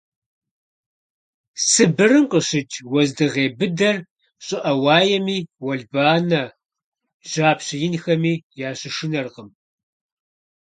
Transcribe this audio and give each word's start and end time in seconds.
Сыбырым 1.69 2.25
къыщыкӀ 2.31 2.77
уэздыгъей 2.91 3.49
быдэр 3.57 3.97
щӀыӀэ 4.45 4.73
уаеми, 4.83 5.37
уэлбанэ, 5.63 6.43
жьапщэ 7.29 7.75
инхэми 7.85 8.33
ящышынэркъым. 8.69 9.49